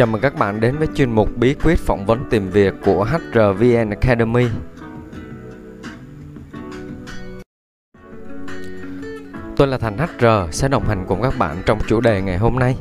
Chào 0.00 0.06
mừng 0.06 0.20
các 0.20 0.38
bạn 0.38 0.60
đến 0.60 0.76
với 0.78 0.88
chuyên 0.94 1.12
mục 1.12 1.28
bí 1.36 1.54
quyết 1.54 1.78
phỏng 1.78 2.06
vấn 2.06 2.24
tìm 2.30 2.50
việc 2.50 2.74
của 2.84 3.04
HRVN 3.04 3.90
Academy. 3.90 4.46
Tôi 9.56 9.68
là 9.68 9.78
Thành 9.78 9.98
HR 9.98 10.26
sẽ 10.50 10.68
đồng 10.68 10.84
hành 10.84 11.04
cùng 11.08 11.22
các 11.22 11.34
bạn 11.38 11.62
trong 11.66 11.78
chủ 11.88 12.00
đề 12.00 12.22
ngày 12.22 12.38
hôm 12.38 12.58
nay. 12.58 12.76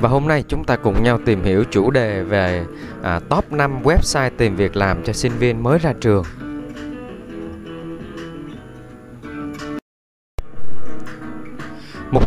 Và 0.00 0.08
hôm 0.08 0.28
nay 0.28 0.44
chúng 0.48 0.64
ta 0.64 0.76
cùng 0.76 1.02
nhau 1.02 1.18
tìm 1.24 1.42
hiểu 1.42 1.64
chủ 1.70 1.90
đề 1.90 2.22
về 2.22 2.64
à, 3.02 3.20
top 3.28 3.52
5 3.52 3.82
website 3.82 4.30
tìm 4.36 4.56
việc 4.56 4.76
làm 4.76 5.02
cho 5.04 5.12
sinh 5.12 5.32
viên 5.38 5.62
mới 5.62 5.78
ra 5.78 5.92
trường. 6.00 6.24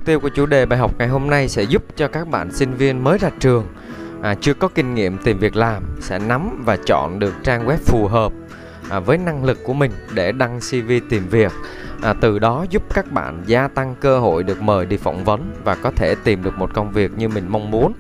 Mục 0.06 0.08
tiêu 0.08 0.20
của 0.20 0.30
chủ 0.30 0.46
đề 0.46 0.66
bài 0.66 0.80
học 0.80 0.92
ngày 0.98 1.08
hôm 1.08 1.30
nay 1.30 1.50
sẽ 1.50 1.64
giúp 1.64 1.84
cho 1.96 2.08
các 2.08 2.28
bạn 2.28 2.52
sinh 2.52 2.74
viên 2.74 3.04
mới 3.04 3.18
ra 3.18 3.30
trường 3.40 3.68
à, 4.22 4.36
chưa 4.42 4.54
có 4.54 4.68
kinh 4.68 4.96
nghiệm 4.96 5.18
tìm 5.18 5.40
việc 5.40 5.56
làm 5.56 5.84
sẽ 6.02 6.20
nắm 6.20 6.64
và 6.66 6.78
chọn 6.86 7.20
được 7.20 7.34
trang 7.44 7.68
web 7.68 7.78
phù 7.78 8.08
hợp 8.08 8.32
à, 8.90 9.00
với 9.00 9.18
năng 9.18 9.46
lực 9.46 9.58
của 9.64 9.74
mình 9.74 9.92
để 10.14 10.32
đăng 10.32 10.60
CV 10.60 10.92
tìm 11.10 11.28
việc. 11.30 11.52
À, 12.02 12.14
từ 12.22 12.40
đó 12.40 12.66
giúp 12.70 12.84
các 12.94 13.12
bạn 13.12 13.44
gia 13.46 13.68
tăng 13.68 13.96
cơ 14.02 14.20
hội 14.20 14.44
được 14.44 14.62
mời 14.62 14.86
đi 14.86 14.98
phỏng 14.98 15.24
vấn 15.24 15.54
và 15.64 15.76
có 15.76 15.92
thể 15.92 16.16
tìm 16.24 16.44
được 16.44 16.58
một 16.58 16.74
công 16.74 16.92
việc 16.92 17.12
như 17.18 17.28
mình 17.28 17.46
mong 17.50 17.72
muốn. 17.72 17.94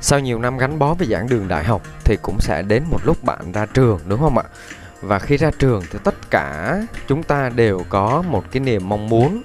Sau 0.00 0.20
nhiều 0.20 0.38
năm 0.38 0.58
gắn 0.58 0.78
bó 0.78 0.94
với 0.94 1.06
giảng 1.06 1.28
đường 1.28 1.48
đại 1.48 1.64
học 1.64 1.82
thì 2.04 2.16
cũng 2.22 2.40
sẽ 2.40 2.62
đến 2.62 2.82
một 2.90 3.00
lúc 3.04 3.24
bạn 3.24 3.52
ra 3.52 3.66
trường 3.66 4.00
đúng 4.08 4.20
không 4.20 4.38
ạ? 4.38 4.44
Và 5.00 5.18
khi 5.18 5.36
ra 5.36 5.50
trường 5.58 5.82
thì 5.90 5.98
tất 6.04 6.30
cả 6.30 6.78
chúng 7.08 7.22
ta 7.22 7.48
đều 7.48 7.84
có 7.88 8.22
một 8.28 8.44
cái 8.50 8.60
niềm 8.60 8.88
mong 8.88 9.08
muốn 9.08 9.42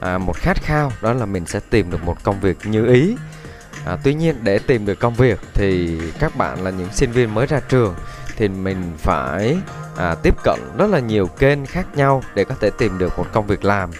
à, 0.00 0.18
một 0.18 0.36
khát 0.36 0.62
khao 0.62 0.92
đó 1.02 1.12
là 1.12 1.26
mình 1.26 1.46
sẽ 1.46 1.60
tìm 1.70 1.90
được 1.90 2.04
một 2.04 2.22
công 2.22 2.40
việc 2.40 2.58
như 2.64 2.86
ý. 2.86 3.16
À, 3.86 3.96
tuy 4.04 4.14
nhiên 4.14 4.36
để 4.42 4.58
tìm 4.58 4.86
được 4.86 5.00
công 5.00 5.14
việc 5.14 5.40
thì 5.54 6.00
các 6.18 6.36
bạn 6.36 6.64
là 6.64 6.70
những 6.70 6.88
sinh 6.92 7.12
viên 7.12 7.34
mới 7.34 7.46
ra 7.46 7.60
trường 7.68 7.94
thì 8.36 8.48
mình 8.48 8.92
phải 8.98 9.58
à, 9.96 10.14
tiếp 10.22 10.34
cận 10.44 10.60
rất 10.78 10.90
là 10.90 10.98
nhiều 10.98 11.26
kênh 11.26 11.66
khác 11.66 11.86
nhau 11.94 12.22
để 12.34 12.44
có 12.44 12.54
thể 12.60 12.70
tìm 12.78 12.98
được 12.98 13.18
một 13.18 13.26
công 13.32 13.46
việc 13.46 13.64
làm. 13.64 13.90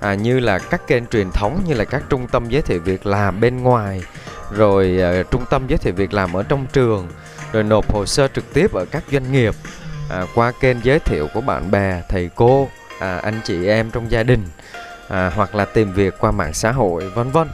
À, 0.00 0.14
như 0.14 0.40
là 0.40 0.58
các 0.58 0.86
kênh 0.86 1.06
truyền 1.06 1.30
thống 1.30 1.62
như 1.66 1.74
là 1.74 1.84
các 1.84 2.02
trung 2.08 2.26
tâm 2.28 2.48
giới 2.48 2.62
thiệu 2.62 2.80
việc 2.80 3.06
làm 3.06 3.40
bên 3.40 3.62
ngoài 3.62 4.02
rồi 4.50 4.98
à, 5.02 5.22
trung 5.30 5.44
tâm 5.50 5.66
giới 5.68 5.78
thiệu 5.78 5.94
việc 5.94 6.12
làm 6.12 6.32
ở 6.32 6.42
trong 6.42 6.66
trường 6.72 7.08
rồi 7.52 7.62
nộp 7.62 7.92
hồ 7.92 8.06
sơ 8.06 8.28
trực 8.28 8.54
tiếp 8.54 8.72
ở 8.72 8.84
các 8.90 9.02
doanh 9.12 9.32
nghiệp 9.32 9.54
à, 10.10 10.26
qua 10.34 10.52
kênh 10.60 10.76
giới 10.82 10.98
thiệu 10.98 11.28
của 11.34 11.40
bạn 11.40 11.70
bè 11.70 12.02
thầy 12.08 12.30
cô 12.34 12.68
à, 12.98 13.18
anh 13.18 13.40
chị 13.44 13.66
em 13.66 13.90
trong 13.90 14.10
gia 14.10 14.22
đình 14.22 14.44
à, 15.08 15.32
hoặc 15.34 15.54
là 15.54 15.64
tìm 15.64 15.92
việc 15.92 16.14
qua 16.18 16.30
mạng 16.30 16.54
xã 16.54 16.72
hội 16.72 17.10
vân 17.10 17.30
vân. 17.30 17.48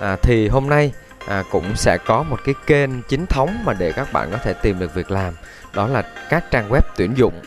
À, 0.00 0.16
thì 0.22 0.48
hôm 0.48 0.68
nay 0.68 0.92
à, 1.26 1.42
cũng 1.50 1.76
sẽ 1.76 1.98
có 2.06 2.22
một 2.22 2.38
cái 2.44 2.54
kênh 2.66 3.02
chính 3.02 3.26
thống 3.26 3.62
mà 3.64 3.72
để 3.72 3.92
các 3.92 4.12
bạn 4.12 4.28
có 4.30 4.38
thể 4.38 4.52
tìm 4.52 4.78
được 4.78 4.94
việc 4.94 5.10
làm 5.10 5.34
đó 5.74 5.86
là 5.86 6.02
các 6.30 6.44
trang 6.50 6.70
web 6.70 6.82
tuyển 6.96 7.14
dụng. 7.16 7.42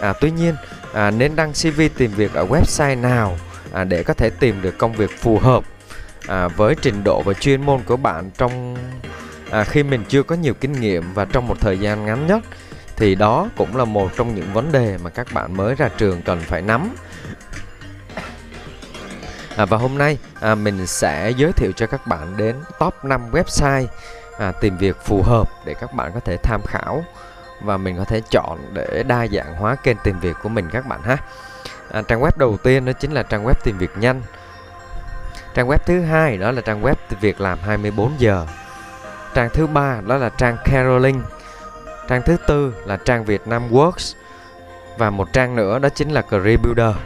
À, 0.00 0.12
tuy 0.20 0.30
nhiên 0.30 0.54
à, 0.92 1.10
nên 1.10 1.36
đăng 1.36 1.52
cv 1.52 1.80
tìm 1.96 2.10
việc 2.10 2.34
ở 2.34 2.46
website 2.46 3.00
nào 3.00 3.36
à, 3.72 3.84
để 3.84 4.02
có 4.02 4.14
thể 4.14 4.30
tìm 4.30 4.62
được 4.62 4.78
công 4.78 4.92
việc 4.92 5.10
phù 5.18 5.38
hợp 5.38 5.64
à, 6.28 6.48
với 6.48 6.74
trình 6.82 7.04
độ 7.04 7.22
và 7.22 7.32
chuyên 7.32 7.66
môn 7.66 7.80
của 7.86 7.96
bạn 7.96 8.30
trong 8.38 8.76
à, 9.50 9.64
khi 9.64 9.82
mình 9.82 10.04
chưa 10.08 10.22
có 10.22 10.34
nhiều 10.36 10.54
kinh 10.54 10.72
nghiệm 10.72 11.14
và 11.14 11.24
trong 11.24 11.48
một 11.48 11.60
thời 11.60 11.78
gian 11.78 12.06
ngắn 12.06 12.26
nhất 12.26 12.42
thì 13.02 13.14
đó 13.14 13.48
cũng 13.56 13.76
là 13.76 13.84
một 13.84 14.10
trong 14.16 14.34
những 14.34 14.52
vấn 14.52 14.72
đề 14.72 14.98
mà 15.02 15.10
các 15.10 15.26
bạn 15.32 15.56
mới 15.56 15.74
ra 15.74 15.88
trường 15.98 16.22
cần 16.22 16.40
phải 16.40 16.62
nắm. 16.62 16.96
À, 19.56 19.64
và 19.64 19.76
hôm 19.76 19.98
nay 19.98 20.18
à, 20.40 20.54
mình 20.54 20.86
sẽ 20.86 21.30
giới 21.36 21.52
thiệu 21.52 21.72
cho 21.76 21.86
các 21.86 22.06
bạn 22.06 22.36
đến 22.36 22.56
top 22.78 22.94
5 23.04 23.20
website 23.32 23.86
à, 24.38 24.52
tìm 24.52 24.76
việc 24.76 24.96
phù 25.04 25.22
hợp 25.22 25.48
để 25.64 25.74
các 25.74 25.94
bạn 25.94 26.10
có 26.14 26.20
thể 26.20 26.36
tham 26.36 26.60
khảo 26.66 27.04
và 27.62 27.76
mình 27.76 27.96
có 27.98 28.04
thể 28.04 28.20
chọn 28.30 28.58
để 28.72 29.02
đa 29.06 29.26
dạng 29.26 29.54
hóa 29.54 29.74
kênh 29.74 29.96
tìm 30.04 30.20
việc 30.20 30.36
của 30.42 30.48
mình 30.48 30.68
các 30.72 30.86
bạn 30.86 31.02
ha. 31.02 31.16
À, 31.90 32.02
trang 32.08 32.20
web 32.20 32.30
đầu 32.36 32.56
tiên 32.62 32.84
đó 32.84 32.92
chính 32.92 33.12
là 33.12 33.22
trang 33.22 33.44
web 33.44 33.54
tìm 33.64 33.78
việc 33.78 33.90
nhanh. 33.96 34.22
Trang 35.54 35.68
web 35.68 35.78
thứ 35.86 36.02
hai 36.02 36.36
đó 36.36 36.50
là 36.50 36.60
trang 36.60 36.82
web 36.82 36.94
việc 37.20 37.40
làm 37.40 37.58
24 37.58 38.12
giờ. 38.18 38.46
Trang 39.34 39.50
thứ 39.52 39.66
ba 39.66 40.00
đó 40.06 40.16
là 40.16 40.28
trang 40.28 40.56
Caroling. 40.64 41.22
Trang 42.08 42.22
thứ 42.22 42.36
tư 42.46 42.74
là 42.86 42.96
trang 42.96 43.24
Việt 43.24 43.46
Nam 43.46 43.70
Works 43.70 44.14
và 44.98 45.10
một 45.10 45.32
trang 45.32 45.56
nữa 45.56 45.78
đó 45.78 45.88
chính 45.88 46.10
là 46.10 46.22
Career 46.22 46.60
Builder. 46.60 46.96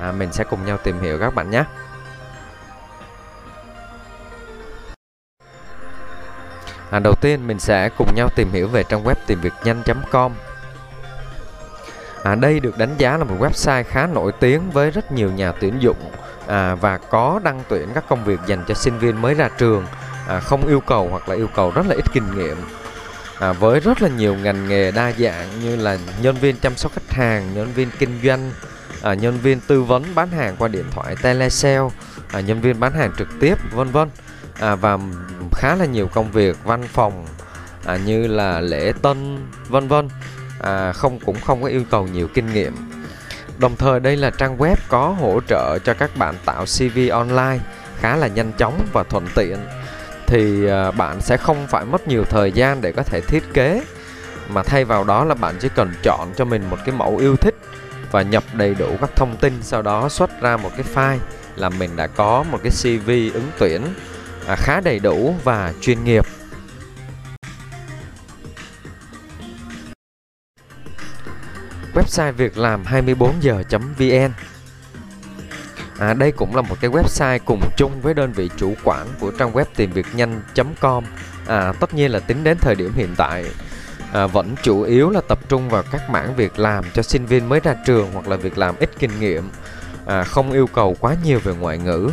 À, 0.00 0.12
mình 0.12 0.32
sẽ 0.32 0.44
cùng 0.44 0.66
nhau 0.66 0.76
tìm 0.76 1.00
hiểu 1.00 1.18
các 1.18 1.34
bạn 1.34 1.50
nhé. 1.50 1.64
À, 6.90 6.98
đầu 6.98 7.14
tiên 7.14 7.46
mình 7.46 7.58
sẽ 7.58 7.90
cùng 7.98 8.14
nhau 8.14 8.28
tìm 8.36 8.52
hiểu 8.52 8.68
về 8.68 8.82
trang 8.82 9.04
web 9.04 9.14
tìm 9.26 9.40
việc 9.40 9.52
nhanh.com. 9.64 10.32
À, 12.22 12.34
đây 12.34 12.60
được 12.60 12.78
đánh 12.78 12.94
giá 12.98 13.16
là 13.16 13.24
một 13.24 13.36
website 13.40 13.84
khá 13.84 14.06
nổi 14.06 14.32
tiếng 14.40 14.70
với 14.70 14.90
rất 14.90 15.12
nhiều 15.12 15.30
nhà 15.30 15.52
tuyển 15.52 15.74
dụng 15.80 16.10
à, 16.46 16.74
và 16.74 16.98
có 16.98 17.40
đăng 17.44 17.62
tuyển 17.68 17.88
các 17.94 18.04
công 18.08 18.24
việc 18.24 18.40
dành 18.46 18.64
cho 18.68 18.74
sinh 18.74 18.98
viên 18.98 19.22
mới 19.22 19.34
ra 19.34 19.48
trường, 19.58 19.86
à, 20.28 20.40
không 20.40 20.66
yêu 20.66 20.80
cầu 20.80 21.08
hoặc 21.10 21.28
là 21.28 21.34
yêu 21.34 21.48
cầu 21.54 21.72
rất 21.74 21.86
là 21.86 21.94
ít 21.94 22.04
kinh 22.12 22.34
nghiệm 22.36 22.56
à, 23.38 23.52
với 23.52 23.80
rất 23.80 24.02
là 24.02 24.08
nhiều 24.08 24.34
ngành 24.34 24.68
nghề 24.68 24.90
đa 24.90 25.12
dạng 25.18 25.60
như 25.60 25.76
là 25.76 25.98
nhân 26.22 26.36
viên 26.36 26.56
chăm 26.56 26.76
sóc 26.76 26.92
khách 26.92 27.10
hàng, 27.10 27.54
nhân 27.54 27.72
viên 27.74 27.90
kinh 27.98 28.20
doanh, 28.24 28.50
à, 29.02 29.14
nhân 29.14 29.38
viên 29.42 29.60
tư 29.60 29.82
vấn 29.82 30.04
bán 30.14 30.28
hàng 30.30 30.56
qua 30.58 30.68
điện 30.68 30.84
thoại 30.90 31.16
telesale, 31.22 31.88
à, 32.32 32.40
nhân 32.40 32.60
viên 32.60 32.80
bán 32.80 32.92
hàng 32.92 33.12
trực 33.18 33.28
tiếp, 33.40 33.58
vân 33.72 33.90
vân. 33.90 34.08
À, 34.60 34.74
và 34.74 34.98
khá 35.52 35.74
là 35.74 35.84
nhiều 35.84 36.08
công 36.08 36.32
việc 36.32 36.56
văn 36.64 36.82
phòng 36.92 37.26
à, 37.84 37.96
như 37.96 38.26
là 38.26 38.60
lễ 38.60 38.92
tân, 39.02 39.38
vân 39.68 39.88
vân. 39.88 40.08
À, 40.60 40.92
không 40.92 41.18
cũng 41.18 41.40
không 41.40 41.62
có 41.62 41.68
yêu 41.68 41.84
cầu 41.90 42.06
nhiều 42.06 42.28
kinh 42.34 42.52
nghiệm. 42.52 42.74
Đồng 43.58 43.76
thời 43.76 44.00
đây 44.00 44.16
là 44.16 44.30
trang 44.30 44.58
web 44.58 44.76
có 44.88 45.08
hỗ 45.08 45.40
trợ 45.48 45.78
cho 45.84 45.94
các 45.94 46.16
bạn 46.16 46.34
tạo 46.44 46.64
CV 46.64 46.98
online 47.10 47.58
khá 48.00 48.16
là 48.16 48.26
nhanh 48.26 48.52
chóng 48.52 48.86
và 48.92 49.02
thuận 49.02 49.26
tiện 49.34 49.56
thì 50.26 50.66
à, 50.66 50.90
bạn 50.90 51.20
sẽ 51.20 51.36
không 51.36 51.66
phải 51.66 51.84
mất 51.84 52.08
nhiều 52.08 52.24
thời 52.24 52.52
gian 52.52 52.80
để 52.80 52.92
có 52.92 53.02
thể 53.02 53.20
thiết 53.20 53.42
kế. 53.54 53.82
Mà 54.48 54.62
thay 54.62 54.84
vào 54.84 55.04
đó 55.04 55.24
là 55.24 55.34
bạn 55.34 55.54
chỉ 55.60 55.68
cần 55.74 55.92
chọn 56.02 56.32
cho 56.36 56.44
mình 56.44 56.70
một 56.70 56.78
cái 56.84 56.94
mẫu 56.94 57.16
yêu 57.16 57.36
thích 57.36 57.54
và 58.10 58.22
nhập 58.22 58.44
đầy 58.52 58.74
đủ 58.74 58.88
các 59.00 59.10
thông 59.16 59.36
tin, 59.36 59.52
sau 59.62 59.82
đó 59.82 60.08
xuất 60.08 60.40
ra 60.40 60.56
một 60.56 60.70
cái 60.76 60.86
file 60.94 61.18
là 61.56 61.68
mình 61.68 61.96
đã 61.96 62.06
có 62.06 62.44
một 62.50 62.58
cái 62.62 62.72
CV 62.72 63.08
ứng 63.34 63.50
tuyển 63.58 63.82
à, 64.46 64.56
khá 64.56 64.80
đầy 64.80 64.98
đủ 64.98 65.34
và 65.44 65.72
chuyên 65.80 66.04
nghiệp. 66.04 66.24
Website 71.94 72.32
việc 72.32 72.58
làm 72.58 72.84
24 72.84 73.32
giờ.vn 73.40 74.30
À, 75.98 76.14
đây 76.14 76.32
cũng 76.32 76.56
là 76.56 76.62
một 76.62 76.76
cái 76.80 76.90
website 76.90 77.38
cùng 77.44 77.60
chung 77.76 78.00
với 78.00 78.14
đơn 78.14 78.32
vị 78.32 78.50
chủ 78.56 78.74
quản 78.84 79.06
của 79.20 79.30
trang 79.30 79.52
web 79.52 79.64
tìm 79.76 79.92
việc 79.92 80.06
nhanh.com. 80.14 81.04
À, 81.46 81.72
tất 81.80 81.94
nhiên 81.94 82.10
là 82.10 82.20
tính 82.20 82.44
đến 82.44 82.58
thời 82.60 82.74
điểm 82.74 82.92
hiện 82.94 83.14
tại 83.16 83.44
à, 84.12 84.26
vẫn 84.26 84.54
chủ 84.62 84.82
yếu 84.82 85.10
là 85.10 85.20
tập 85.28 85.38
trung 85.48 85.68
vào 85.68 85.82
các 85.92 86.10
mảng 86.10 86.36
việc 86.36 86.58
làm 86.58 86.84
cho 86.94 87.02
sinh 87.02 87.26
viên 87.26 87.48
mới 87.48 87.60
ra 87.60 87.74
trường 87.86 88.10
hoặc 88.12 88.28
là 88.28 88.36
việc 88.36 88.58
làm 88.58 88.74
ít 88.78 88.90
kinh 88.98 89.20
nghiệm, 89.20 89.50
à, 90.06 90.24
không 90.24 90.52
yêu 90.52 90.66
cầu 90.66 90.96
quá 91.00 91.16
nhiều 91.24 91.38
về 91.44 91.54
ngoại 91.54 91.78
ngữ. 91.78 92.10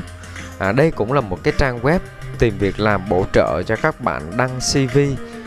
À, 0.57 0.71
đây 0.71 0.91
cũng 0.91 1.13
là 1.13 1.21
một 1.21 1.39
cái 1.43 1.53
trang 1.57 1.79
web 1.79 1.99
tìm 2.39 2.57
việc 2.57 2.79
làm 2.79 3.09
bổ 3.09 3.25
trợ 3.33 3.63
cho 3.63 3.75
các 3.75 4.01
bạn 4.01 4.37
đăng 4.37 4.59
CV 4.59 4.99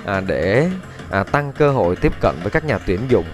à, 0.04 0.20
để 0.20 0.70
à, 1.10 1.24
tăng 1.24 1.52
cơ 1.52 1.70
hội 1.70 1.96
tiếp 1.96 2.12
cận 2.20 2.34
với 2.42 2.50
các 2.50 2.64
nhà 2.64 2.78
tuyển 2.86 3.00
dụng 3.08 3.24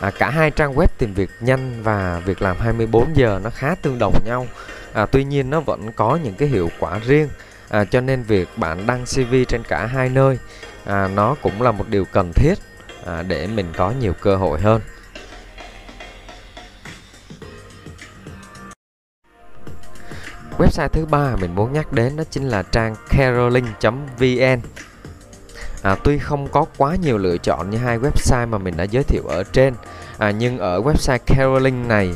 à, 0.00 0.10
cả 0.18 0.30
hai 0.30 0.50
trang 0.50 0.74
web 0.74 0.86
tìm 0.98 1.14
việc 1.14 1.30
nhanh 1.40 1.82
và 1.82 2.22
việc 2.24 2.42
làm 2.42 2.56
24 2.60 3.16
giờ 3.16 3.40
nó 3.44 3.50
khá 3.50 3.74
tương 3.82 3.98
đồng 3.98 4.14
nhau. 4.24 4.46
À, 4.92 5.06
tuy 5.06 5.24
nhiên 5.24 5.50
nó 5.50 5.60
vẫn 5.60 5.92
có 5.92 6.18
những 6.24 6.34
cái 6.34 6.48
hiệu 6.48 6.70
quả 6.78 6.98
riêng. 6.98 7.28
À, 7.68 7.84
cho 7.84 8.00
nên 8.00 8.22
việc 8.22 8.48
bạn 8.56 8.86
đăng 8.86 9.04
CV 9.04 9.34
trên 9.48 9.62
cả 9.62 9.86
hai 9.86 10.08
nơi 10.08 10.38
à, 10.84 11.08
nó 11.14 11.36
cũng 11.42 11.62
là 11.62 11.72
một 11.72 11.88
điều 11.88 12.04
cần 12.04 12.32
thiết 12.32 12.54
à, 13.06 13.22
để 13.22 13.46
mình 13.46 13.66
có 13.76 13.90
nhiều 13.90 14.12
cơ 14.20 14.36
hội 14.36 14.60
hơn. 14.60 14.80
Website 20.58 20.88
thứ 20.88 21.06
ba 21.06 21.36
mình 21.36 21.54
muốn 21.54 21.72
nhắc 21.72 21.92
đến 21.92 22.16
đó 22.16 22.24
chính 22.30 22.48
là 22.48 22.62
trang 22.62 22.94
caroling.vn 23.08 24.60
à, 25.86 25.96
tuy 26.04 26.18
không 26.18 26.48
có 26.48 26.66
quá 26.76 26.96
nhiều 26.96 27.18
lựa 27.18 27.38
chọn 27.38 27.70
như 27.70 27.78
hai 27.78 27.98
website 27.98 28.48
mà 28.48 28.58
mình 28.58 28.76
đã 28.76 28.84
giới 28.84 29.04
thiệu 29.04 29.22
ở 29.28 29.42
trên 29.52 29.74
à, 30.18 30.30
nhưng 30.30 30.58
ở 30.58 30.80
website 30.80 31.18
Caroling 31.26 31.88
này 31.88 32.14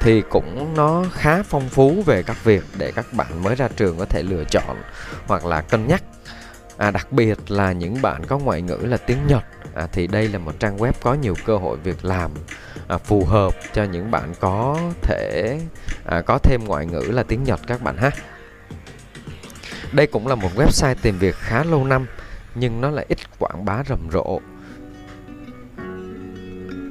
thì 0.00 0.22
cũng 0.30 0.74
nó 0.76 1.04
khá 1.12 1.42
phong 1.42 1.68
phú 1.68 2.02
về 2.06 2.22
các 2.22 2.44
việc 2.44 2.64
để 2.78 2.92
các 2.92 3.12
bạn 3.12 3.42
mới 3.42 3.54
ra 3.54 3.68
trường 3.76 3.98
có 3.98 4.04
thể 4.04 4.22
lựa 4.22 4.44
chọn 4.44 4.82
hoặc 5.26 5.46
là 5.46 5.60
cân 5.60 5.86
nhắc 5.86 6.02
à, 6.76 6.90
đặc 6.90 7.12
biệt 7.12 7.50
là 7.50 7.72
những 7.72 8.02
bạn 8.02 8.26
có 8.26 8.38
ngoại 8.38 8.62
ngữ 8.62 8.78
là 8.82 8.96
tiếng 8.96 9.26
Nhật 9.26 9.42
à, 9.74 9.86
thì 9.92 10.06
đây 10.06 10.28
là 10.28 10.38
một 10.38 10.52
trang 10.58 10.76
web 10.76 10.92
có 11.02 11.14
nhiều 11.14 11.34
cơ 11.44 11.56
hội 11.56 11.76
việc 11.76 12.04
làm 12.04 12.30
à, 12.88 12.98
phù 12.98 13.24
hợp 13.24 13.54
cho 13.72 13.84
những 13.84 14.10
bạn 14.10 14.32
có 14.40 14.78
thể 15.02 15.60
à, 16.04 16.20
có 16.20 16.38
thêm 16.38 16.64
ngoại 16.64 16.86
ngữ 16.86 17.04
là 17.08 17.22
tiếng 17.22 17.44
Nhật 17.44 17.60
các 17.66 17.82
bạn 17.82 17.96
ha. 17.96 18.10
Đây 19.92 20.06
cũng 20.06 20.26
là 20.26 20.34
một 20.34 20.50
website 20.56 20.94
tìm 21.02 21.18
việc 21.18 21.34
khá 21.34 21.64
lâu 21.64 21.84
năm 21.84 22.06
nhưng 22.54 22.80
nó 22.80 22.90
lại 22.90 23.06
ít 23.08 23.18
quảng 23.38 23.64
bá 23.64 23.82
rầm 23.88 24.10
rộ. 24.12 24.40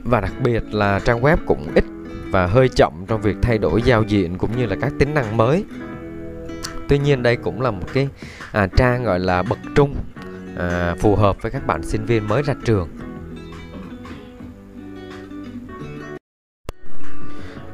Và 0.03 0.21
đặc 0.21 0.33
biệt 0.43 0.63
là 0.71 0.99
trang 0.99 1.21
web 1.21 1.37
cũng 1.45 1.67
ít 1.75 1.83
và 2.31 2.47
hơi 2.47 2.69
chậm 2.69 2.93
trong 3.07 3.21
việc 3.21 3.37
thay 3.41 3.57
đổi 3.57 3.81
giao 3.81 4.03
diện 4.03 4.37
cũng 4.37 4.57
như 4.57 4.65
là 4.65 4.75
các 4.81 4.93
tính 4.99 5.13
năng 5.13 5.37
mới. 5.37 5.65
Tuy 6.87 6.97
nhiên 6.97 7.23
đây 7.23 7.35
cũng 7.35 7.61
là 7.61 7.71
một 7.71 7.87
cái 7.93 8.09
à, 8.51 8.67
trang 8.75 9.03
gọi 9.03 9.19
là 9.19 9.43
bậc 9.43 9.59
trung 9.75 9.95
à, 10.57 10.95
phù 10.99 11.15
hợp 11.15 11.41
với 11.41 11.51
các 11.51 11.67
bạn 11.67 11.83
sinh 11.83 12.05
viên 12.05 12.27
mới 12.27 12.43
ra 12.43 12.53
trường. 12.65 12.89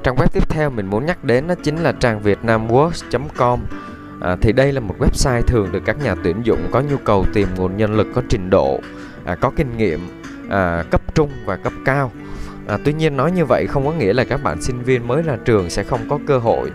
Trang 0.03 0.15
web 0.15 0.27
tiếp 0.33 0.49
theo 0.49 0.69
mình 0.69 0.87
muốn 0.87 1.05
nhắc 1.05 1.23
đến 1.23 1.47
đó 1.47 1.55
chính 1.63 1.77
là 1.77 1.91
trang 1.91 2.21
vietnamworks.com 2.21 3.59
à, 4.21 4.35
thì 4.41 4.51
đây 4.51 4.71
là 4.71 4.79
một 4.79 4.95
website 4.99 5.41
thường 5.41 5.71
được 5.71 5.81
các 5.85 5.97
nhà 6.03 6.15
tuyển 6.23 6.41
dụng 6.43 6.67
có 6.71 6.81
nhu 6.81 6.97
cầu 6.97 7.25
tìm 7.33 7.47
nguồn 7.57 7.77
nhân 7.77 7.95
lực 7.95 8.07
có 8.15 8.21
trình 8.29 8.49
độ, 8.49 8.79
à, 9.25 9.35
có 9.35 9.51
kinh 9.55 9.77
nghiệm 9.77 10.21
à, 10.49 10.83
cấp 10.91 11.15
trung 11.15 11.29
và 11.45 11.55
cấp 11.55 11.73
cao. 11.85 12.11
À, 12.67 12.77
tuy 12.85 12.93
nhiên 12.93 13.17
nói 13.17 13.31
như 13.31 13.45
vậy 13.45 13.65
không 13.69 13.85
có 13.85 13.91
nghĩa 13.91 14.13
là 14.13 14.23
các 14.23 14.43
bạn 14.43 14.61
sinh 14.61 14.81
viên 14.83 15.07
mới 15.07 15.21
ra 15.21 15.37
trường 15.45 15.69
sẽ 15.69 15.83
không 15.83 15.99
có 16.09 16.19
cơ 16.27 16.37
hội. 16.37 16.71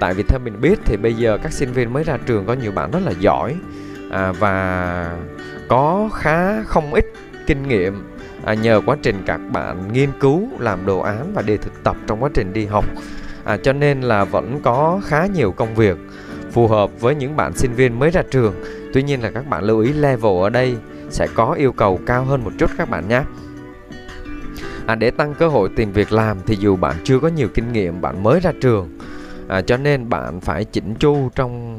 Tại 0.00 0.14
vì 0.14 0.22
theo 0.22 0.38
mình 0.44 0.60
biết 0.60 0.78
thì 0.84 0.96
bây 0.96 1.14
giờ 1.14 1.38
các 1.42 1.52
sinh 1.52 1.72
viên 1.72 1.92
mới 1.92 2.04
ra 2.04 2.18
trường 2.26 2.46
có 2.46 2.52
nhiều 2.52 2.72
bạn 2.72 2.90
rất 2.90 3.00
là 3.04 3.12
giỏi 3.20 3.56
à, 4.10 4.32
và 4.32 5.16
có 5.68 6.08
khá 6.12 6.62
không 6.62 6.94
ít 6.94 7.04
kinh 7.46 7.68
nghiệm 7.68 8.04
à, 8.44 8.54
nhờ 8.54 8.80
quá 8.86 8.96
trình 9.02 9.22
các 9.26 9.40
bạn 9.52 9.92
nghiên 9.92 10.10
cứu 10.20 10.48
làm 10.58 10.86
đồ 10.86 11.00
án 11.00 11.34
và 11.34 11.42
đề 11.42 11.56
thực 11.56 11.84
tập 11.84 11.96
trong 12.06 12.22
quá 12.22 12.30
trình 12.34 12.52
đi 12.52 12.66
học 12.66 12.84
à, 13.44 13.56
cho 13.56 13.72
nên 13.72 14.00
là 14.00 14.24
vẫn 14.24 14.60
có 14.62 15.00
khá 15.04 15.26
nhiều 15.26 15.52
công 15.52 15.74
việc 15.74 15.96
phù 16.52 16.68
hợp 16.68 17.00
với 17.00 17.14
những 17.14 17.36
bạn 17.36 17.52
sinh 17.54 17.72
viên 17.72 17.98
mới 17.98 18.10
ra 18.10 18.22
trường. 18.30 18.54
Tuy 18.92 19.02
nhiên 19.02 19.22
là 19.22 19.30
các 19.30 19.48
bạn 19.48 19.64
lưu 19.64 19.80
ý 19.80 19.92
level 19.92 20.42
ở 20.42 20.50
đây 20.50 20.76
sẽ 21.10 21.26
có 21.34 21.52
yêu 21.52 21.72
cầu 21.72 22.00
cao 22.06 22.24
hơn 22.24 22.44
một 22.44 22.52
chút 22.58 22.70
các 22.78 22.90
bạn 22.90 23.08
nhé. 23.08 23.22
À, 24.86 24.94
để 24.94 25.10
tăng 25.10 25.34
cơ 25.34 25.48
hội 25.48 25.68
tìm 25.76 25.92
việc 25.92 26.12
làm 26.12 26.38
thì 26.46 26.56
dù 26.60 26.76
bạn 26.76 26.96
chưa 27.04 27.18
có 27.18 27.28
nhiều 27.28 27.48
kinh 27.54 27.72
nghiệm 27.72 28.00
bạn 28.00 28.22
mới 28.22 28.40
ra 28.40 28.52
trường 28.60 28.98
à, 29.48 29.60
cho 29.60 29.76
nên 29.76 30.08
bạn 30.08 30.40
phải 30.40 30.64
chỉnh 30.64 30.94
chu 30.94 31.30
trong 31.34 31.78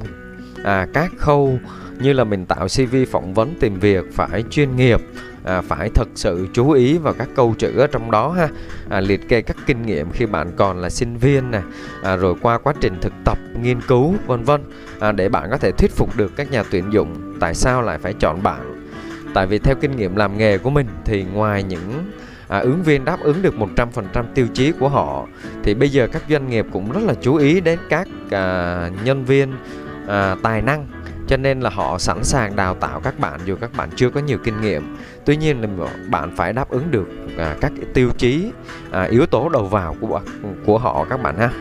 à, 0.63 0.87
các 0.93 1.11
khâu 1.17 1.59
như 1.99 2.13
là 2.13 2.23
mình 2.23 2.45
tạo 2.45 2.67
CV 2.67 2.95
phỏng 3.11 3.33
vấn 3.33 3.53
tìm 3.59 3.79
việc 3.79 4.05
phải 4.13 4.43
chuyên 4.49 4.75
nghiệp 4.75 5.01
à, 5.43 5.61
phải 5.61 5.89
thật 5.89 6.07
sự 6.15 6.47
chú 6.53 6.71
ý 6.71 6.97
vào 6.97 7.13
các 7.13 7.29
câu 7.35 7.55
chữ 7.57 7.77
ở 7.77 7.87
trong 7.87 8.11
đó 8.11 8.29
ha. 8.29 8.47
À, 8.89 8.99
liệt 8.99 9.29
kê 9.29 9.41
các 9.41 9.57
kinh 9.65 9.85
nghiệm 9.85 10.11
khi 10.11 10.25
bạn 10.25 10.51
còn 10.57 10.77
là 10.77 10.89
sinh 10.89 11.17
viên 11.17 11.51
nè. 11.51 11.61
À, 12.03 12.15
rồi 12.15 12.35
qua 12.41 12.57
quá 12.57 12.73
trình 12.81 12.97
thực 13.01 13.13
tập 13.25 13.37
nghiên 13.61 13.81
cứu 13.81 14.15
vân 14.27 14.43
vân. 14.43 14.61
À, 14.99 15.11
để 15.11 15.29
bạn 15.29 15.47
có 15.51 15.57
thể 15.57 15.71
thuyết 15.71 15.91
phục 15.91 16.17
được 16.17 16.31
các 16.35 16.51
nhà 16.51 16.63
tuyển 16.71 16.93
dụng 16.93 17.37
tại 17.39 17.53
sao 17.53 17.81
lại 17.81 17.97
phải 17.97 18.13
chọn 18.13 18.43
bạn. 18.43 18.87
Tại 19.33 19.47
vì 19.47 19.59
theo 19.59 19.75
kinh 19.81 19.95
nghiệm 19.95 20.15
làm 20.15 20.37
nghề 20.37 20.57
của 20.57 20.69
mình 20.69 20.87
thì 21.05 21.23
ngoài 21.33 21.63
những 21.63 22.11
à, 22.47 22.59
ứng 22.59 22.83
viên 22.83 23.05
đáp 23.05 23.19
ứng 23.21 23.41
được 23.41 23.55
100% 23.75 24.23
tiêu 24.35 24.47
chí 24.53 24.71
của 24.71 24.89
họ 24.89 25.27
thì 25.63 25.73
bây 25.73 25.89
giờ 25.89 26.07
các 26.11 26.23
doanh 26.29 26.49
nghiệp 26.49 26.65
cũng 26.71 26.91
rất 26.91 27.03
là 27.03 27.13
chú 27.21 27.35
ý 27.35 27.61
đến 27.61 27.79
các 27.89 28.07
à, 28.31 28.89
nhân 29.03 29.25
viên 29.25 29.53
à, 30.07 30.35
tài 30.43 30.61
năng 30.61 30.87
cho 31.31 31.37
nên 31.37 31.59
là 31.59 31.69
họ 31.69 31.97
sẵn 31.97 32.23
sàng 32.23 32.55
đào 32.55 32.75
tạo 32.75 32.99
các 32.99 33.19
bạn 33.19 33.39
dù 33.45 33.55
các 33.61 33.71
bạn 33.77 33.89
chưa 33.95 34.09
có 34.09 34.19
nhiều 34.19 34.37
kinh 34.43 34.61
nghiệm. 34.61 34.97
Tuy 35.25 35.37
nhiên 35.37 35.61
là 35.61 35.87
bạn 36.09 36.35
phải 36.35 36.53
đáp 36.53 36.69
ứng 36.69 36.91
được 36.91 37.07
à, 37.37 37.55
các 37.61 37.71
tiêu 37.93 38.09
chí 38.17 38.51
à, 38.91 39.03
yếu 39.03 39.25
tố 39.25 39.49
đầu 39.49 39.65
vào 39.65 39.95
của 40.01 40.21
của 40.65 40.77
họ 40.77 41.05
các 41.09 41.21
bạn 41.21 41.37
ha. 41.37 41.51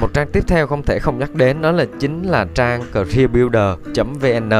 Một 0.00 0.14
trang 0.14 0.28
tiếp 0.32 0.44
theo 0.46 0.66
không 0.66 0.82
thể 0.82 0.98
không 0.98 1.18
nhắc 1.18 1.34
đến 1.34 1.62
đó 1.62 1.72
là 1.72 1.86
chính 1.98 2.22
là 2.22 2.46
trang 2.54 2.82
careerbuilder.vn 2.92 4.50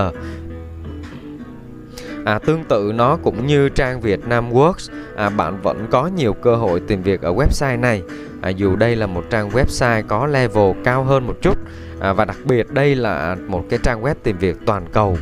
À, 2.25 2.39
tương 2.39 2.65
tự 2.65 2.93
nó 2.95 3.17
cũng 3.17 3.47
như 3.47 3.69
trang 3.69 4.01
Vietnam 4.01 4.51
Works, 4.51 4.93
à, 5.17 5.29
bạn 5.29 5.61
vẫn 5.63 5.87
có 5.91 6.07
nhiều 6.17 6.33
cơ 6.33 6.57
hội 6.57 6.81
tìm 6.81 7.03
việc 7.03 7.23
ở 7.23 7.33
website 7.33 7.81
này. 7.81 8.03
À, 8.41 8.49
dù 8.49 8.77
đây 8.77 8.97
là 8.97 9.07
một 9.07 9.25
trang 9.31 9.49
website 9.49 10.03
có 10.09 10.27
level 10.27 10.73
cao 10.85 11.05
hơn 11.05 11.27
một 11.27 11.37
chút 11.43 11.59
à, 12.01 12.13
và 12.13 12.25
đặc 12.25 12.37
biệt 12.45 12.73
đây 12.73 12.95
là 12.95 13.37
một 13.47 13.65
cái 13.71 13.79
trang 13.83 14.03
web 14.03 14.15
tìm 14.23 14.39
việc 14.39 14.57
toàn 14.67 14.87
cầu. 14.93 15.19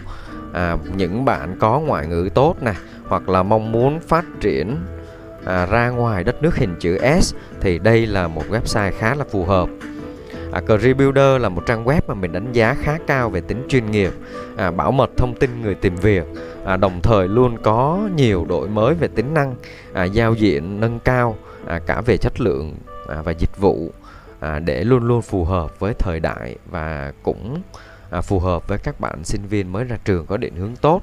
À, 0.52 0.76
những 0.96 1.24
bạn 1.24 1.56
có 1.60 1.80
ngoại 1.80 2.06
ngữ 2.06 2.28
tốt 2.34 2.56
nè 2.60 2.74
hoặc 3.08 3.28
là 3.28 3.42
mong 3.42 3.72
muốn 3.72 4.00
phát 4.00 4.24
triển 4.40 4.76
à, 5.44 5.66
ra 5.66 5.88
ngoài 5.88 6.24
đất 6.24 6.42
nước 6.42 6.56
hình 6.56 6.76
chữ 6.80 6.98
S 7.20 7.34
thì 7.60 7.78
đây 7.78 8.06
là 8.06 8.28
một 8.28 8.44
website 8.50 8.92
khá 8.98 9.14
là 9.14 9.24
phù 9.30 9.44
hợp. 9.44 9.68
À, 10.52 10.60
Career 10.60 10.96
Builder 10.96 11.40
là 11.42 11.48
một 11.48 11.66
trang 11.66 11.84
web 11.84 12.00
mà 12.06 12.14
mình 12.14 12.32
đánh 12.32 12.52
giá 12.52 12.76
khá 12.82 12.98
cao 13.06 13.30
về 13.30 13.40
tính 13.40 13.62
chuyên 13.68 13.90
nghiệp, 13.90 14.12
à, 14.56 14.70
bảo 14.70 14.92
mật 14.92 15.10
thông 15.16 15.34
tin 15.34 15.62
người 15.62 15.74
tìm 15.74 15.96
việc, 15.96 16.24
à, 16.64 16.76
đồng 16.76 17.00
thời 17.02 17.28
luôn 17.28 17.56
có 17.62 18.08
nhiều 18.16 18.46
đổi 18.48 18.68
mới 18.68 18.94
về 18.94 19.08
tính 19.08 19.34
năng, 19.34 19.54
à, 19.92 20.04
giao 20.04 20.34
diện 20.34 20.80
nâng 20.80 20.98
cao 21.00 21.36
à, 21.66 21.80
cả 21.86 22.00
về 22.00 22.16
chất 22.16 22.40
lượng 22.40 22.74
à, 23.08 23.22
và 23.22 23.32
dịch 23.32 23.56
vụ 23.56 23.92
à, 24.40 24.58
để 24.58 24.84
luôn 24.84 25.06
luôn 25.06 25.22
phù 25.22 25.44
hợp 25.44 25.80
với 25.80 25.94
thời 25.94 26.20
đại 26.20 26.56
và 26.70 27.12
cũng 27.22 27.62
à, 28.10 28.20
phù 28.20 28.38
hợp 28.38 28.68
với 28.68 28.78
các 28.78 29.00
bạn 29.00 29.24
sinh 29.24 29.46
viên 29.48 29.72
mới 29.72 29.84
ra 29.84 29.96
trường 30.04 30.26
có 30.26 30.36
định 30.36 30.56
hướng 30.56 30.76
tốt. 30.76 31.02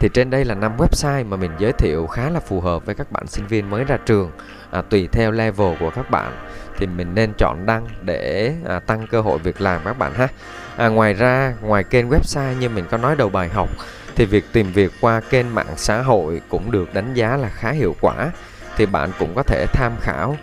Thì 0.00 0.08
trên 0.14 0.30
đây 0.30 0.44
là 0.44 0.54
năm 0.54 0.76
website 0.76 1.26
mà 1.26 1.36
mình 1.36 1.50
giới 1.58 1.72
thiệu 1.72 2.06
khá 2.06 2.30
là 2.30 2.40
phù 2.40 2.60
hợp 2.60 2.86
với 2.86 2.94
các 2.94 3.12
bạn 3.12 3.26
sinh 3.26 3.46
viên 3.46 3.70
mới 3.70 3.84
ra 3.84 3.96
trường 4.06 4.30
à, 4.70 4.82
tùy 4.82 5.08
theo 5.12 5.30
level 5.30 5.76
của 5.80 5.90
các 5.90 6.10
bạn. 6.10 6.32
Thì 6.78 6.86
mình 6.86 7.14
nên 7.14 7.32
chọn 7.38 7.66
đăng 7.66 7.86
để 8.02 8.54
à, 8.68 8.80
tăng 8.80 9.06
cơ 9.06 9.20
hội 9.20 9.38
việc 9.38 9.60
làm 9.60 9.80
các 9.84 9.98
bạn 9.98 10.14
ha. 10.14 10.28
À, 10.76 10.88
ngoài 10.88 11.14
ra 11.14 11.54
ngoài 11.60 11.84
kênh 11.84 12.10
website 12.10 12.58
như 12.58 12.68
mình 12.68 12.84
có 12.90 12.96
nói 12.96 13.16
đầu 13.16 13.28
bài 13.28 13.48
học 13.48 13.68
thì 14.16 14.24
việc 14.24 14.44
tìm 14.52 14.72
việc 14.72 14.92
qua 15.00 15.20
kênh 15.20 15.54
mạng 15.54 15.74
xã 15.76 16.02
hội 16.02 16.40
cũng 16.48 16.70
được 16.70 16.94
đánh 16.94 17.14
giá 17.14 17.36
là 17.36 17.48
khá 17.48 17.70
hiệu 17.70 17.96
quả 18.00 18.30
thì 18.76 18.86
bạn 18.86 19.10
cũng 19.18 19.34
có 19.34 19.42
thể 19.42 19.66
tham 19.72 19.92
khảo 20.00 20.36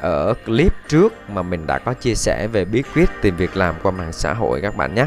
ở 0.00 0.34
clip 0.46 0.72
trước 0.88 1.30
mà 1.30 1.42
mình 1.42 1.66
đã 1.66 1.78
có 1.78 1.94
chia 1.94 2.14
sẻ 2.14 2.46
về 2.52 2.64
bí 2.64 2.82
quyết 2.94 3.08
tìm 3.22 3.36
việc 3.36 3.56
làm 3.56 3.74
qua 3.82 3.90
mạng 3.90 4.12
xã 4.12 4.34
hội 4.34 4.60
các 4.60 4.76
bạn 4.76 4.94
nhé. 4.94 5.06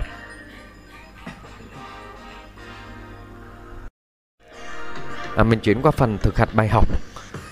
À, 5.36 5.44
mình 5.44 5.60
chuyển 5.60 5.82
qua 5.82 5.92
phần 5.92 6.18
thực 6.18 6.38
hành 6.38 6.50
bài 6.54 6.68
học. 6.68 6.86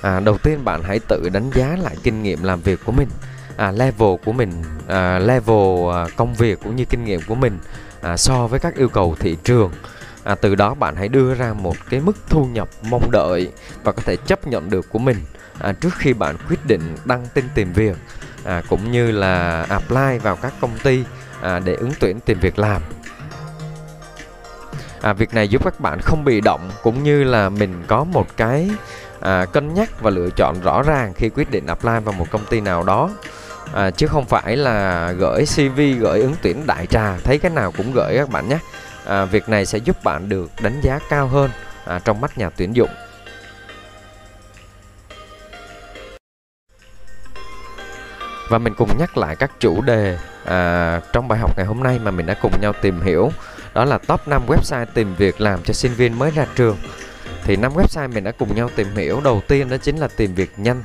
À, 0.02 0.20
đầu 0.20 0.38
tiên 0.38 0.66
bạn 0.66 0.82
hãy 0.84 1.00
tự 1.00 1.30
đánh 1.34 1.50
giá 1.54 1.78
lại 1.84 1.96
kinh 2.04 2.24
nghiệm 2.24 2.44
làm 2.44 2.62
việc 2.62 2.80
của 2.86 2.92
mình. 2.92 3.10
À, 3.58 3.72
level 3.72 4.16
của 4.26 4.32
mình 4.32 4.64
à, 4.88 5.20
level 5.20 5.94
à, 5.94 6.06
công 6.16 6.34
việc 6.34 6.60
cũng 6.64 6.76
như 6.76 6.86
kinh 6.86 7.06
nghiệm 7.06 7.22
của 7.28 7.36
mình 7.36 7.60
à, 8.02 8.18
so 8.18 8.48
với 8.48 8.60
các 8.60 8.76
yêu 8.76 8.90
cầu 8.90 9.16
thị 9.20 9.38
trường 9.44 9.72
à, 10.26 10.36
từ 10.36 10.56
đó 10.56 10.74
bạn 10.74 10.96
hãy 10.96 11.08
đưa 11.08 11.34
ra 11.34 11.54
một 11.54 11.76
cái 11.90 12.00
mức 12.00 12.18
thu 12.30 12.46
nhập 12.46 12.70
mong 12.82 13.12
đợi 13.12 13.52
và 13.84 13.92
có 13.92 14.02
thể 14.06 14.16
chấp 14.16 14.48
nhận 14.48 14.70
được 14.70 14.86
của 14.90 15.00
mình 15.00 15.18
à, 15.60 15.72
trước 15.72 15.94
khi 15.98 16.14
bạn 16.14 16.36
quyết 16.50 16.66
định 16.66 16.96
đăng 17.06 17.26
tin 17.34 17.46
tìm 17.56 17.74
việc 17.74 17.98
à, 18.44 18.62
cũng 18.70 18.92
như 18.92 19.12
là 19.12 19.66
apply 19.70 20.18
vào 20.22 20.36
các 20.36 20.54
công 20.62 20.78
ty 20.84 21.04
à, 21.42 21.60
để 21.60 21.76
ứng 21.76 21.92
tuyển 22.00 22.20
tìm 22.20 22.40
việc 22.40 22.60
làm. 22.60 22.82
À, 25.02 25.14
việc 25.14 25.34
này 25.34 25.48
giúp 25.48 25.64
các 25.64 25.80
bạn 25.80 26.00
không 26.02 26.24
bị 26.24 26.42
động 26.42 26.72
cũng 26.84 27.04
như 27.04 27.24
là 27.24 27.50
mình 27.50 27.84
có 27.88 28.04
một 28.04 28.38
cái 28.38 28.70
à, 29.20 29.46
cân 29.46 29.74
nhắc 29.74 30.02
và 30.02 30.10
lựa 30.10 30.30
chọn 30.30 30.56
rõ 30.64 30.82
ràng 30.82 31.14
khi 31.14 31.30
quyết 31.30 31.52
định 31.52 31.66
apply 31.66 32.00
vào 32.04 32.14
một 32.18 32.32
công 32.32 32.46
ty 32.46 32.62
nào 32.62 32.84
đó. 32.84 33.10
À, 33.74 33.92
chứ 33.92 34.08
không 34.08 34.26
phải 34.26 34.58
là 34.58 35.12
gửi 35.12 35.46
CV 35.46 35.80
gửi 36.00 36.22
ứng 36.22 36.36
tuyển 36.42 36.68
đại 36.68 36.86
trà 36.88 37.18
thấy 37.24 37.40
cái 37.40 37.52
nào 37.52 37.72
cũng 37.78 37.92
gửi 37.94 38.18
các 38.18 38.30
bạn 38.30 38.50
nhé 38.50 38.58
à, 39.06 39.26
việc 39.26 39.50
này 39.50 39.66
sẽ 39.66 39.78
giúp 39.78 40.04
bạn 40.04 40.30
được 40.30 40.52
đánh 40.62 40.82
giá 40.82 41.00
cao 41.10 41.28
hơn 41.28 41.50
à, 41.86 42.00
trong 42.00 42.22
mắt 42.22 42.38
nhà 42.38 42.50
tuyển 42.50 42.76
dụng. 42.76 42.90
Và 48.50 48.58
mình 48.58 48.74
cùng 48.78 48.98
nhắc 49.00 49.18
lại 49.18 49.36
các 49.36 49.52
chủ 49.60 49.82
đề 49.82 50.18
à, 50.46 51.02
trong 51.14 51.28
bài 51.28 51.40
học 51.40 51.58
ngày 51.58 51.66
hôm 51.66 51.84
nay 51.84 52.00
mà 52.00 52.12
mình 52.12 52.26
đã 52.26 52.34
cùng 52.42 52.62
nhau 52.62 52.74
tìm 52.82 53.02
hiểu. 53.02 53.32
Đó 53.74 53.86
là 53.86 53.98
top 53.98 54.28
5 54.28 54.42
website 54.48 54.86
tìm 54.94 55.16
việc 55.16 55.42
làm 55.42 55.64
cho 55.64 55.74
sinh 55.74 55.94
viên 55.94 56.20
mới 56.20 56.32
ra 56.32 56.46
trường. 56.56 56.78
Thì 57.44 57.56
năm 57.56 57.74
website 57.74 58.14
mình 58.14 58.24
đã 58.24 58.32
cùng 58.32 58.56
nhau 58.56 58.70
tìm 58.76 58.88
hiểu. 58.96 59.22
Đầu 59.24 59.42
tiên 59.48 59.70
đó 59.70 59.78
chính 59.78 59.98
là 59.98 60.08
tìm 60.18 60.36
việc 60.36 60.52
nhanh. 60.58 60.84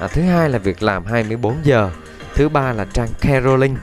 À, 0.00 0.08
thứ 0.08 0.22
hai 0.22 0.50
là 0.50 0.58
việc 0.58 0.82
làm 0.82 1.04
24 1.04 1.56
giờ. 1.62 1.90
Thứ 2.34 2.48
ba 2.48 2.72
là 2.72 2.86
trang 2.92 3.08
Caroling 3.20 3.76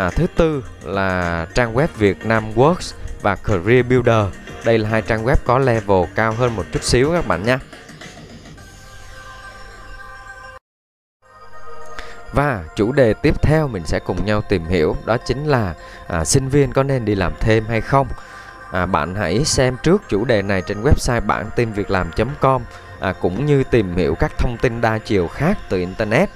à, 0.00 0.10
thứ 0.10 0.26
tư 0.36 0.64
là 0.82 1.46
trang 1.54 1.74
web 1.74 1.88
Việt 1.98 2.26
Nam 2.26 2.52
Works 2.54 2.94
và 3.22 3.36
Career 3.36 3.86
Builder. 3.86 4.24
Đây 4.64 4.78
là 4.78 4.88
hai 4.88 5.02
trang 5.02 5.24
web 5.24 5.36
có 5.44 5.58
level 5.58 6.04
cao 6.14 6.32
hơn 6.32 6.56
một 6.56 6.64
chút 6.72 6.82
xíu 6.82 7.12
các 7.12 7.26
bạn 7.26 7.42
nhé. 7.42 7.58
Và 12.32 12.64
chủ 12.76 12.92
đề 12.92 13.14
tiếp 13.14 13.42
theo 13.42 13.68
mình 13.68 13.82
sẽ 13.86 13.98
cùng 13.98 14.24
nhau 14.24 14.42
tìm 14.48 14.64
hiểu 14.64 14.96
đó 15.04 15.16
chính 15.16 15.46
là 15.46 15.74
à, 16.08 16.24
sinh 16.24 16.48
viên 16.48 16.72
có 16.72 16.82
nên 16.82 17.04
đi 17.04 17.14
làm 17.14 17.32
thêm 17.40 17.64
hay 17.68 17.80
không. 17.80 18.08
À, 18.72 18.86
bạn 18.86 19.14
hãy 19.14 19.44
xem 19.44 19.76
trước 19.82 20.02
chủ 20.08 20.24
đề 20.24 20.42
này 20.42 20.62
trên 20.62 20.82
website 20.82 21.26
bản 21.26 21.50
tin 21.56 21.72
việc 21.72 21.90
làm.com 21.90 22.62
à, 23.00 23.12
cũng 23.12 23.46
như 23.46 23.64
tìm 23.64 23.96
hiểu 23.96 24.14
các 24.14 24.32
thông 24.38 24.56
tin 24.62 24.80
đa 24.80 24.98
chiều 24.98 25.28
khác 25.28 25.58
từ 25.68 25.78
internet 25.78 26.30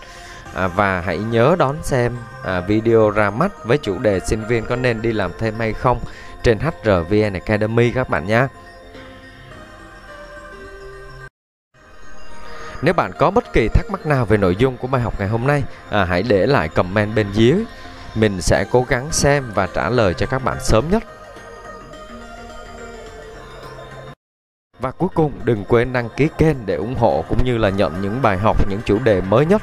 à, 0.55 0.69
và 0.69 1.01
hãy 1.01 1.19
nhớ 1.19 1.57
đón 1.59 1.77
xem 1.83 2.17
à, 2.45 2.61
video 2.61 3.11
ra 3.11 3.31
mắt 3.31 3.65
với 3.65 3.79
chủ 3.79 3.99
đề 3.99 4.21
sinh 4.21 4.47
viên 4.47 4.65
có 4.67 4.77
nên 4.77 5.03
đi 5.03 5.13
làm 5.13 5.33
thêm 5.39 5.55
hay 5.59 5.73
không 5.73 6.01
trên 6.43 6.59
HRVN 6.59 7.33
Academy 7.33 7.91
các 7.91 8.09
bạn 8.09 8.27
nhé. 8.27 8.47
Nếu 12.83 12.95
bạn 12.95 13.13
có 13.19 13.31
bất 13.31 13.53
kỳ 13.53 13.69
thắc 13.69 13.91
mắc 13.91 14.07
nào 14.07 14.25
về 14.25 14.37
nội 14.37 14.57
dung 14.57 14.77
của 14.77 14.89
bài 14.89 15.03
học 15.03 15.15
ngày 15.19 15.29
hôm 15.29 15.47
nay, 15.47 15.63
à, 15.91 16.05
hãy 16.05 16.23
để 16.23 16.47
lại 16.47 16.69
comment 16.69 17.15
bên 17.15 17.27
dưới. 17.33 17.65
Mình 18.15 18.41
sẽ 18.41 18.65
cố 18.71 18.85
gắng 18.89 19.13
xem 19.13 19.45
và 19.55 19.69
trả 19.75 19.91
lời 19.91 20.15
cho 20.15 20.27
các 20.27 20.45
bạn 20.45 20.57
sớm 20.61 20.85
nhất. 20.91 21.03
Và 24.81 24.91
cuối 24.91 25.09
cùng 25.15 25.33
đừng 25.45 25.65
quên 25.69 25.93
đăng 25.93 26.09
ký 26.17 26.29
kênh 26.39 26.57
để 26.67 26.75
ủng 26.75 26.95
hộ 26.95 27.25
cũng 27.29 27.45
như 27.45 27.59
là 27.59 27.69
nhận 27.71 28.03
những 28.03 28.23
bài 28.23 28.39
học, 28.39 28.69
những 28.69 28.81
chủ 28.85 28.99
đề 28.99 29.21
mới 29.21 29.47
nhất. 29.47 29.63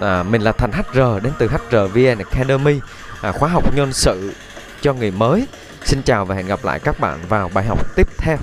À, 0.00 0.22
mình 0.22 0.42
là 0.42 0.52
Thành 0.52 0.72
HR 0.72 0.98
đến 1.22 1.32
từ 1.38 1.48
HRVN 1.48 2.18
Academy, 2.18 2.80
à, 3.22 3.32
khóa 3.32 3.48
học 3.48 3.74
nhân 3.74 3.92
sự 3.92 4.32
cho 4.80 4.92
người 4.92 5.10
mới. 5.10 5.46
Xin 5.84 6.02
chào 6.02 6.24
và 6.24 6.34
hẹn 6.34 6.46
gặp 6.46 6.64
lại 6.64 6.80
các 6.84 7.00
bạn 7.00 7.18
vào 7.28 7.50
bài 7.54 7.64
học 7.64 7.96
tiếp 7.96 8.08
theo. 8.18 8.36